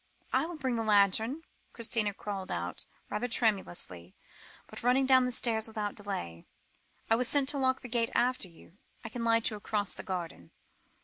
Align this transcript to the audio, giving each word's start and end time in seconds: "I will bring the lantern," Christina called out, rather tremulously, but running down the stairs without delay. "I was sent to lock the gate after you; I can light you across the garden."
"I 0.33 0.47
will 0.47 0.55
bring 0.57 0.77
the 0.77 0.83
lantern," 0.83 1.43
Christina 1.73 2.11
called 2.15 2.49
out, 2.51 2.85
rather 3.11 3.27
tremulously, 3.27 4.15
but 4.65 4.81
running 4.81 5.05
down 5.05 5.27
the 5.27 5.31
stairs 5.31 5.67
without 5.67 5.93
delay. 5.93 6.47
"I 7.11 7.15
was 7.15 7.27
sent 7.27 7.47
to 7.49 7.59
lock 7.59 7.81
the 7.81 7.87
gate 7.87 8.09
after 8.15 8.47
you; 8.47 8.79
I 9.03 9.09
can 9.09 9.23
light 9.23 9.51
you 9.51 9.57
across 9.57 9.93
the 9.93 10.01
garden." 10.01 10.49